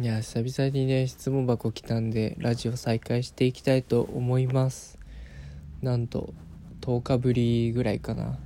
[0.00, 4.98] いや久々にね質問箱来たんでラジオ再開していきたいと思います。
[5.82, 6.34] なんと
[6.80, 8.38] 10日ぶりぐらいかな。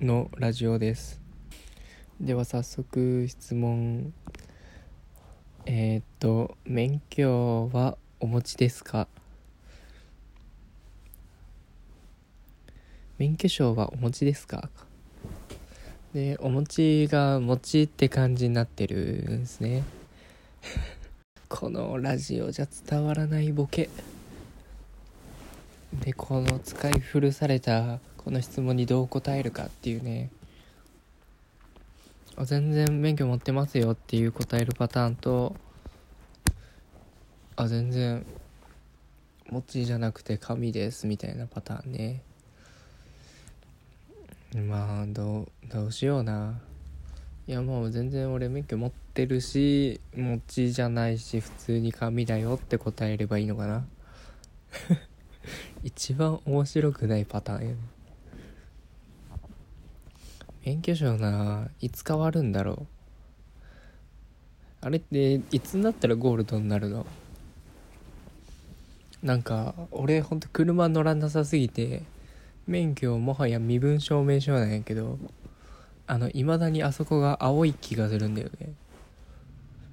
[0.00, 1.20] のラジオです。
[2.20, 4.14] では早速質問。
[5.66, 9.08] えー、っと免許はお持ちですか？
[13.18, 14.70] 免許証はお持ちですか？
[16.14, 19.82] でお餅が餅って感じになってるんですね。
[21.48, 23.88] このラジオじゃ伝わらないボケ。
[26.04, 30.30] でこの使い古されたこの質問にどう答えるかっていうね。
[32.44, 35.54] 全然免許持ってますよっていう答えるパターンと
[37.56, 38.24] あ全然
[39.50, 42.22] 餅じゃなくて紙ですみたいなパターンね。
[44.54, 46.60] まあどうどうしような。
[47.46, 53.86] いやもう全然俺免許持ってるし持ちじゃないし普通に紙だよって答えればいいのかな。
[55.82, 57.76] 一番面白くないパターンやね。
[60.64, 62.86] 免許証ないつ変わるんだろう。
[64.82, 67.06] あれっていつになったらゴールドになるの？
[69.22, 72.02] なんか俺ほんと車乗らなさすぎて
[72.66, 75.18] 免許もはや身分証明書なんやけど
[76.06, 78.74] あのいまだにあそこが青い気がするんだよね。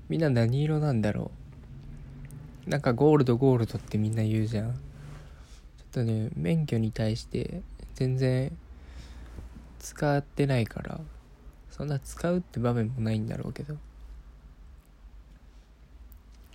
[0.09, 1.31] みんな何色なんだろ
[2.67, 2.69] う。
[2.69, 4.71] なんかゴールドゴールドってみんな言うじゃん。
[4.71, 4.75] ちょっ
[5.91, 7.61] とね免許に対して
[7.95, 8.51] 全然
[9.79, 10.99] 使ってないから
[11.69, 13.77] そんな使うって場面もないんだろうけど。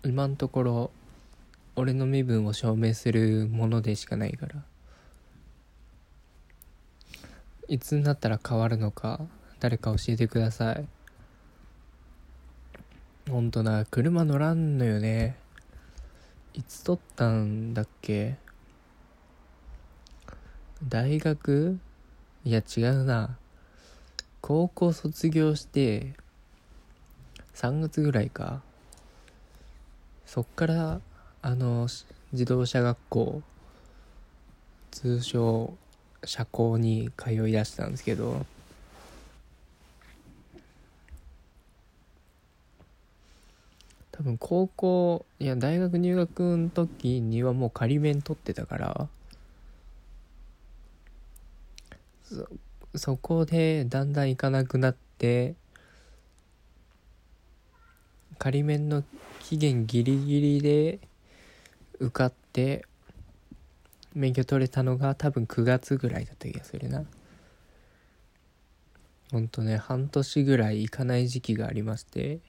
[0.04, 0.90] 今のところ
[1.76, 4.62] 俺の身分を証明するものでしかないから。
[7.68, 9.20] いつになったら変わるのか
[9.60, 10.86] 誰か教えてください。
[13.30, 15.36] ほんとな車乗らんのよね。
[16.52, 18.36] いつ取ったんだっけ？
[20.86, 21.78] 大学？
[22.44, 23.38] いや違うな。
[24.42, 26.12] 高校卒業して
[27.54, 28.60] 3月ぐらいか。
[30.26, 31.00] そっから
[31.40, 31.88] あの
[32.32, 33.42] 自動車学校
[34.90, 35.74] 通称
[36.26, 38.44] 社交に通い出したんですけど
[44.12, 49.08] 多分高校いや大学入学の時にはもう仮免取ってたから
[52.24, 52.48] そ
[52.96, 55.54] そこでだんだん行かなくなって
[58.38, 59.02] 仮免の
[59.40, 61.00] 期限ギリギリで
[61.98, 62.84] 受かって
[64.14, 67.04] 免許取れたのが多分9月ぐらいだった気がするな。
[69.32, 72.40] ほんとね半年ぐらい行かない時期がありまして。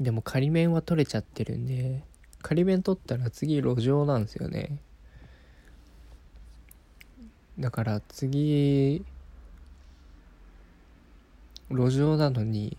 [0.00, 2.02] でも仮免は取れちゃってるんで
[2.40, 4.78] 仮免取ったら次路上なんですよね。
[7.58, 9.04] だから次
[11.70, 12.76] 路上なのに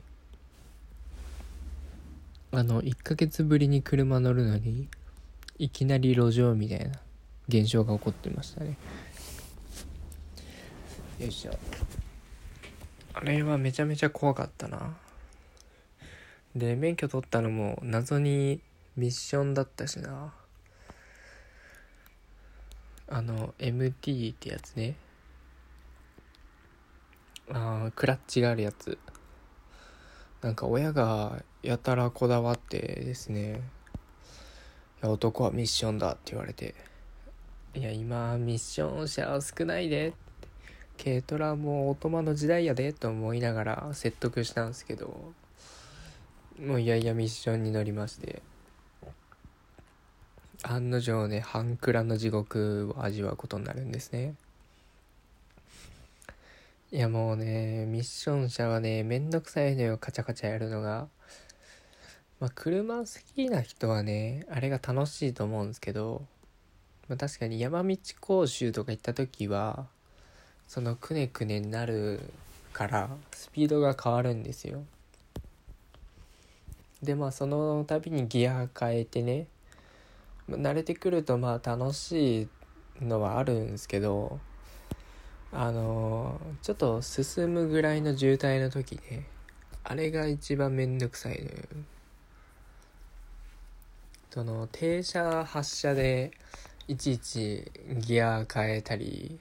[2.51, 4.89] あの1ヶ月ぶりに車乗るのに
[5.57, 6.99] いきなり路上みたいな
[7.47, 8.77] 現象が起こってましたね。
[11.19, 11.51] よいしょ。
[13.13, 14.95] あれはめちゃめちゃ怖かったな。
[16.55, 18.59] で免許取ったのも謎に
[18.97, 20.33] ミッションだったしな。
[23.07, 24.95] あの MT ってやつね。
[27.49, 28.97] あークラッチがあるやつ。
[30.41, 33.61] なんか親がやたらこだわってですね。
[35.01, 36.75] や男はミッションだって言われて
[37.73, 40.13] いや今ミッション車少ないで
[41.01, 45.33] 軽トラもオートマの時代やでと思いながら説得したんですけど
[46.59, 48.41] もういやいやミッションに乗りまして
[50.63, 54.35] 案の定ね半クラの地獄を味わうことになるんですね。
[56.91, 61.07] いやもうねミッション車はねめんどくさいのよカチャカチャやるのが。
[62.41, 63.05] まあ、車好
[63.35, 66.25] きな人はね、あれが楽しいと思うんですけど、
[67.07, 69.85] まあ、確かに山道講習とか行った時は、
[70.67, 72.19] そのくねくねになる
[72.73, 74.83] からスピードが変わるんですよ。
[77.03, 79.47] でまあその度にギア変えてね
[80.49, 82.43] 慣れてくるとまあ楽し
[82.99, 84.39] いのはあるんですけど
[85.51, 89.25] あのちょっと進むぐらいの渋滞の時ね
[89.83, 91.51] あれが一番めんどくさいのよ。
[94.33, 96.31] その停車発車で
[96.87, 97.69] いちいち
[97.99, 99.37] ギア変えたり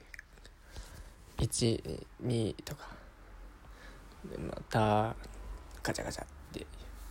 [1.38, 2.88] 12とか。
[4.28, 5.14] でまた
[5.82, 6.66] ガチャガチャって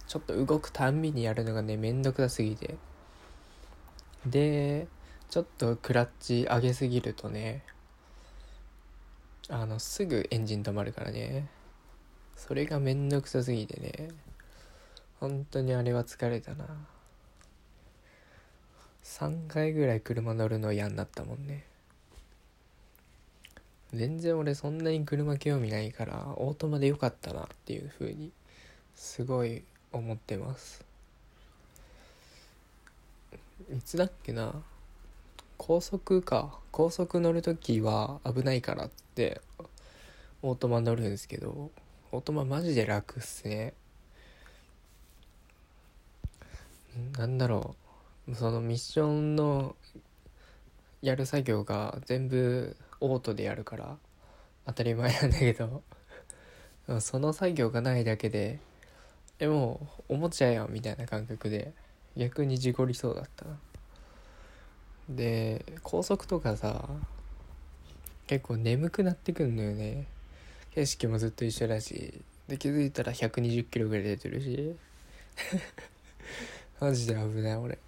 [0.08, 2.76] ちょっと動くたんびにやるのがねめんどくさすぎて。
[4.26, 4.88] で
[5.30, 7.64] ちょっとクラッチ上げすぎるとね
[9.48, 11.48] あのすぐエンジン止まるからね。
[12.36, 14.10] それがめんどくさすぎてね。
[15.22, 16.66] 本当にあれは疲れたな。
[19.04, 21.64] 3回ぐらい車乗るの嫌になったもんね。
[23.94, 28.32] 全然俺そんなに車興味ないからオートマで良かったなっていう風に
[28.96, 30.86] すごい思ってます。
[33.72, 34.54] いつだっけな
[35.58, 36.60] 高速か。
[36.72, 39.42] 高速乗る時は危ないからって
[40.42, 41.72] オートマ乗るんですけど
[42.12, 43.74] オートママジで楽っすね。
[47.18, 47.89] なんだろう。
[48.34, 49.76] そのミッションの
[51.02, 53.98] やる作業が全部オートでやるから
[54.66, 55.84] 当たり前なんだけど。
[57.02, 58.60] その作業がないだけで
[59.40, 61.72] えもうおもちゃやんみたいな感覚で
[62.18, 63.46] 逆に事故りそうだった。
[65.08, 66.88] で高速とかさ
[68.28, 70.08] 結構眠くなってくんのよね。
[70.72, 72.22] 景色もずっと一緒だし。
[72.48, 74.76] で気づいたら120キロぐらい出てるし。
[76.80, 77.80] マジで危ない俺。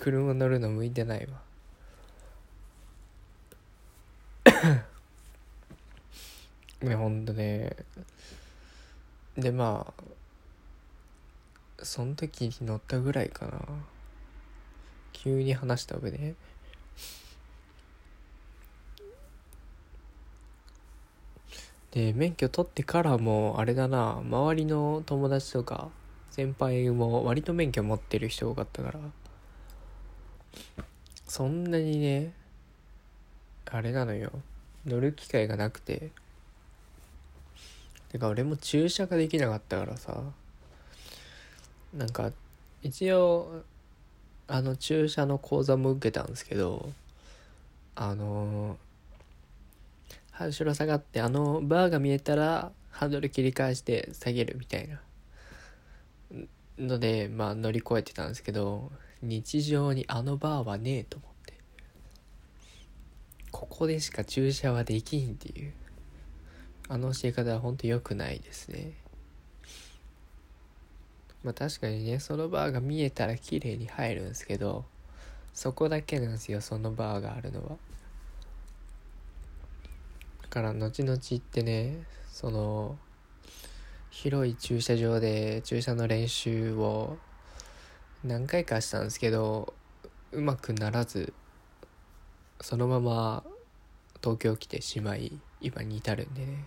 [0.00, 1.42] 車乗るの向いてないわ。
[6.80, 7.76] ねほんとね。
[9.36, 13.60] でまあその時に乗ったぐらいかな。
[15.12, 16.34] 急に話した上で。
[21.90, 24.20] で免許取ってからもあれだな。
[24.20, 25.90] 周りの友達とか
[26.30, 29.00] 先輩も割と免許持ってる人多かったから
[31.26, 32.32] そんなにね
[33.66, 34.32] あれなのよ。
[34.86, 36.10] 乗る機会がなくて。
[38.10, 40.22] てか俺も駐車ができなかったからさ。
[41.94, 42.32] なんか
[42.82, 43.62] 一応
[44.46, 46.90] あの駐車の講座も受けたんですけど
[47.94, 48.76] あの
[50.38, 55.00] 後ろ下がってあのバーが見えたらハンドル切り返して下げるみたいな
[56.78, 58.90] のでまあ乗り越えてたんですけど
[59.22, 61.54] 日常にあのバーはねえと思って。
[63.50, 65.72] ここでしか駐車はできんっていう。
[66.88, 68.94] あの教え方は本当良くないですね。
[71.44, 74.84] まあ確かにねそのバーが見えたら綺麗に入るんですけど
[75.54, 77.76] そこだけなんですよそのバーがあるのは。
[80.42, 82.02] だから後々行ってね
[82.32, 82.98] その
[84.10, 87.18] 広い駐車場で駐車の練習を
[88.22, 89.72] 何回かしたんですけど
[90.32, 91.32] うまくならず
[92.60, 93.42] そのまま
[94.22, 95.32] 東京来てしまい
[95.62, 96.66] 今に至るんでね。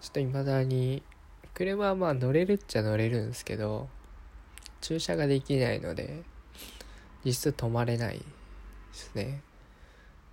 [0.00, 1.02] ちょっと未だに
[1.54, 3.88] 車はまあ乗れるっちゃ乗れるんですけど
[4.80, 6.22] 駐車ができないので
[7.24, 8.24] 実質止まれないで
[8.92, 9.40] すね。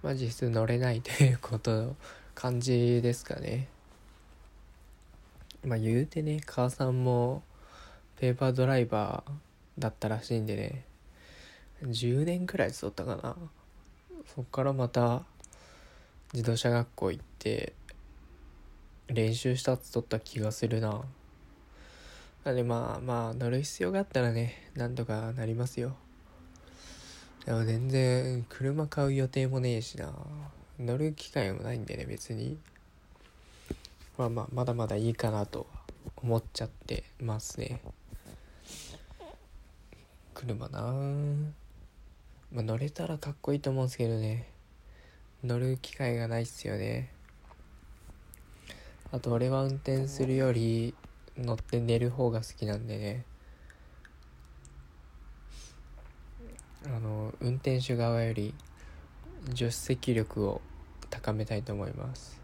[0.03, 1.95] まあ実質乗れないということの
[2.35, 3.69] 感じですかね。
[5.63, 7.41] まあ言うてね母さんも
[8.19, 9.44] ペーパードライバー
[9.77, 10.85] だったらしいんでね。
[11.83, 13.35] 10年くらいずっとったかな。
[14.33, 15.23] そっからまた
[16.33, 17.73] 自動車学校行って
[19.07, 21.03] 練習したっつった気がするな。
[22.43, 25.95] なんでまあまあ乗る必要があったらねなんとかなりますよ。
[27.45, 30.13] でも全然車買う予定もねえしな。
[30.79, 32.57] 乗る機会もないんでね別に。
[34.17, 35.67] まあまあまだまだいいかなと
[36.17, 37.81] 思っちゃってますね。
[40.45, 40.79] 車な。
[42.51, 44.47] まあ乗れたらかっこいいと思うんですけどね。
[45.43, 47.11] 乗る機会がないっすよね。
[49.11, 50.93] あと俺は運転するより
[51.35, 53.25] 乗って寝る方が好きなんでね。
[56.85, 58.53] あの運転手側より
[59.49, 60.61] 助手席力を
[61.09, 62.39] 高めたいと思います。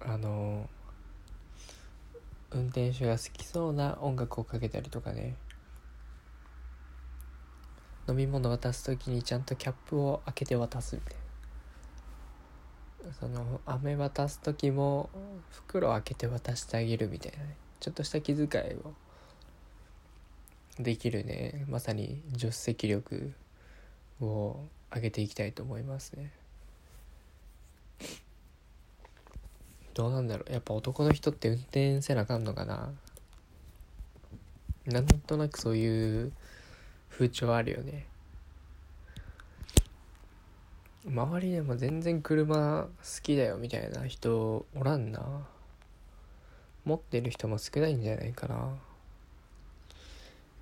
[0.00, 0.68] あの
[2.54, 5.36] 運転手が好きそうな音楽をかけたりとかね。
[8.08, 11.20] 飲み物渡す時にちゃんとキャップを開けて渡すみたいな。
[13.14, 15.10] その飴渡す時も
[15.50, 17.56] 袋開けて渡してあげるみたいなね。
[17.80, 18.94] ちょっとした気遣いを
[20.78, 21.64] できるね。
[21.68, 23.32] まさに助手席力
[24.20, 24.60] を
[24.94, 26.32] 上げていきたいと思いますね。
[29.94, 30.52] どうなんだろう。
[30.52, 32.90] やっぱ男の人って運転せなあかんのかな。
[34.86, 36.32] なんとなくそういう
[37.10, 38.06] 風潮あるよね。
[41.06, 42.88] 周りでも全然車好
[43.22, 45.20] きだよみたいな人おらんな。
[46.84, 48.74] 持ってる人も少ないんじゃないかな。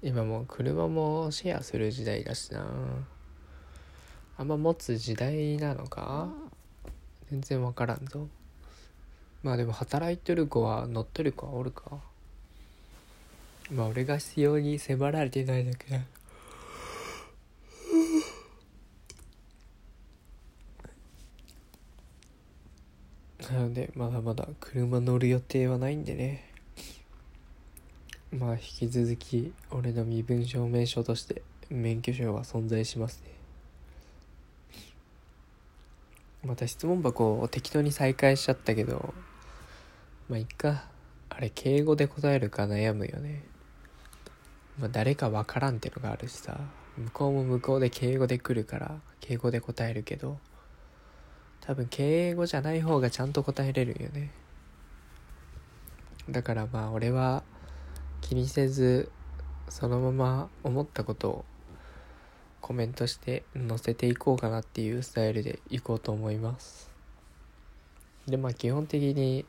[0.02, 2.66] 今もう車もシェアする時代だしな。
[4.38, 6.28] あんま持つ時代なのか？
[7.30, 8.26] 全然分からんぞ。
[9.42, 11.98] まあでも働いてる子は乗ってる子はおるか。
[13.70, 16.00] まあ俺が必要に迫られてないだけだ。
[23.50, 26.52] なのでまだまだ車乗る予定はないんでね。
[28.30, 33.30] まあ引き続き俺の身分証明書として免許証は存在しますね。
[36.44, 39.14] また質問箱を適当に再開しちゃったけど
[40.30, 40.84] まあいっか。
[41.28, 43.42] あれ敬語で答えるか悩むよね。
[44.78, 46.60] まあ誰かわからんってのがあるしさ。
[46.96, 50.38] 向こうも向こうで敬語で来るから敬語で答えるけど。
[51.60, 54.30] 多分敬語じゃない方がちゃんと答えれるよね。
[56.30, 57.42] だからまあ俺は
[58.20, 59.10] 気にせず
[59.68, 61.44] そのまま思ったことを
[62.60, 66.88] コメントして載せていこうかなっていうスタイルでいこうと思います。
[68.28, 69.44] でまあ基本的に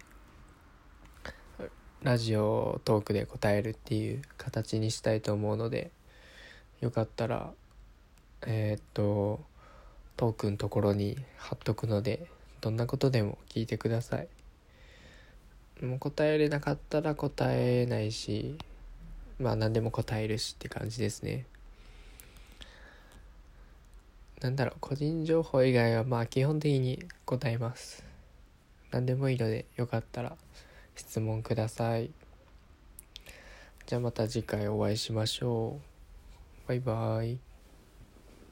[2.03, 5.91] ラジオトークで答えるっていう形にしたいと思うので
[6.81, 7.51] よかったら
[8.41, 9.39] えー、っと
[10.17, 12.25] トークのところに貼っとくので
[12.59, 14.27] どんなことでも聞いてください。
[15.85, 18.55] もう答えれなかったら答えないし
[19.39, 21.45] まあ何でも答えるしって感じですね。
[24.41, 28.03] なんだろう個人情報以外はまあ基本的に答えます。
[28.89, 30.35] 何でもいいのでよかったら
[31.01, 32.11] 質問ください。
[33.87, 35.79] じゃあまた次回お会いしましょ
[36.65, 36.67] う。
[36.67, 37.50] バイバイ。